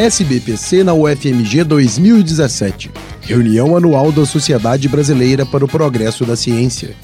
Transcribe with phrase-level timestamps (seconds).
[0.00, 2.90] SBPC na UFMG 2017.
[3.20, 6.96] Reunião anual da Sociedade Brasileira para o Progresso da Ciência.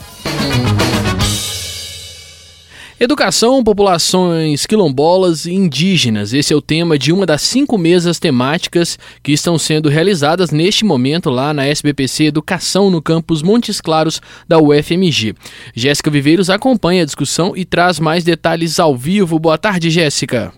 [2.99, 6.33] Educação, populações quilombolas e indígenas.
[6.33, 10.83] Esse é o tema de uma das cinco mesas temáticas que estão sendo realizadas neste
[10.83, 15.35] momento lá na SBPC Educação no campus Montes Claros da UFMG.
[15.75, 19.39] Jéssica Viveiros acompanha a discussão e traz mais detalhes ao vivo.
[19.39, 20.51] Boa tarde, Jéssica.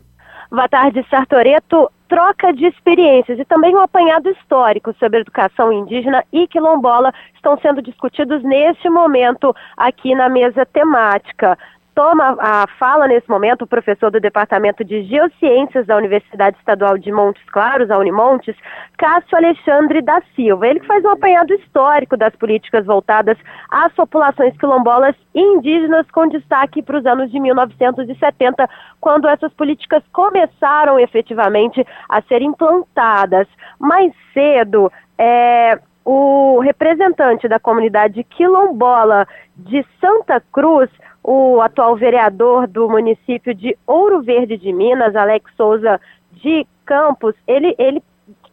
[0.48, 1.91] Boa tarde, Sartoreto.
[2.09, 7.83] Troca de experiências e também um apanhado histórico sobre educação indígena e quilombola estão sendo
[7.83, 11.59] discutidos neste momento aqui na mesa temática
[11.98, 17.11] toma a fala nesse momento o professor do Departamento de Geociências da Universidade Estadual de
[17.11, 18.55] Montes Claros, a Unimontes,
[18.97, 20.69] Cássio Alexandre da Silva.
[20.69, 23.37] Ele faz um apanhado histórico das políticas voltadas
[23.69, 30.05] às populações quilombolas e indígenas, com destaque para os anos de 1970, quando essas políticas
[30.12, 33.49] começaram efetivamente a ser implantadas.
[33.77, 34.88] Mais cedo,
[35.19, 39.26] é, o representante da comunidade quilombola
[39.57, 40.88] de Santa Cruz
[41.23, 46.01] o atual vereador do município de Ouro Verde de Minas, Alex Souza
[46.33, 48.02] de Campos, ele, ele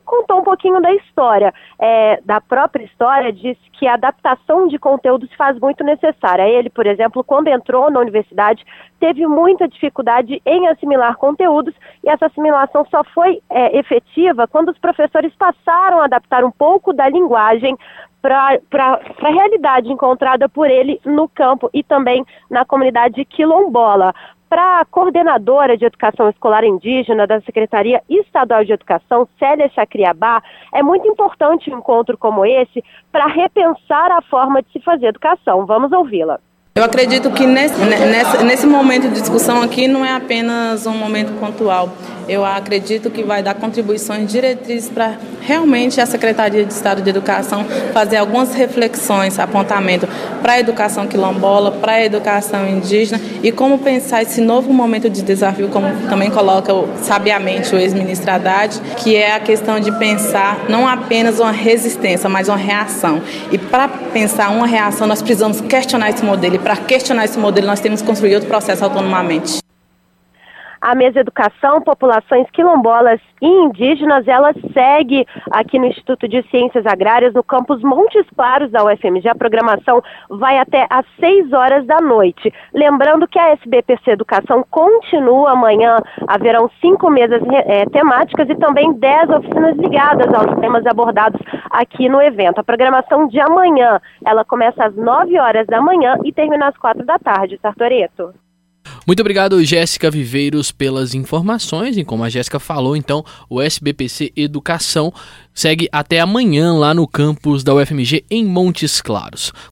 [0.05, 5.27] contou um pouquinho da história, é, da própria história, disse que a adaptação de conteúdo
[5.27, 6.47] se faz muito necessária.
[6.47, 8.65] Ele, por exemplo, quando entrou na universidade,
[8.99, 14.77] teve muita dificuldade em assimilar conteúdos e essa assimilação só foi é, efetiva quando os
[14.77, 17.77] professores passaram a adaptar um pouco da linguagem
[18.25, 24.15] para a realidade encontrada por ele no campo e também na comunidade quilombola.
[24.55, 30.41] Para a coordenadora de educação escolar indígena da Secretaria Estadual de Educação, Célia Chacriabá,
[30.73, 35.65] é muito importante um encontro como esse para repensar a forma de se fazer educação.
[35.65, 36.39] Vamos ouvi-la.
[36.73, 41.37] Eu acredito que nesse, nesse, nesse momento de discussão aqui não é apenas um momento
[41.37, 41.89] pontual
[42.27, 47.65] eu acredito que vai dar contribuições diretrizes para realmente a Secretaria de Estado de Educação
[47.93, 50.07] fazer algumas reflexões, apontamento
[50.41, 55.21] para a educação quilombola, para a educação indígena e como pensar esse novo momento de
[55.21, 60.87] desafio, como também coloca sabiamente o ex-ministro Haddad, que é a questão de pensar não
[60.87, 63.21] apenas uma resistência, mas uma reação.
[63.51, 66.55] E para pensar uma reação, nós precisamos questionar esse modelo.
[66.55, 69.64] E para questionar esse modelo, nós temos que construir outro processo autonomamente.
[70.85, 77.33] A Mesa Educação, Populações Quilombolas e Indígenas, ela segue aqui no Instituto de Ciências Agrárias,
[77.33, 79.27] no campus Montes Claros da UFMG.
[79.27, 82.53] A programação vai até às 6 horas da noite.
[82.71, 85.97] Lembrando que a SBPC Educação continua amanhã.
[86.27, 91.41] Haverão cinco mesas é, temáticas e também dez oficinas ligadas aos temas abordados
[91.71, 92.59] aqui no evento.
[92.59, 97.03] A programação de amanhã, ela começa às 9 horas da manhã e termina às 4
[97.03, 98.44] da tarde, Sartoreto.
[99.05, 101.95] Muito obrigado, Jéssica Viveiros, pelas informações.
[101.95, 105.13] E como a Jéssica falou, então, o SBPC Educação
[105.53, 109.53] segue até amanhã lá no campus da UFMG em Montes Claros.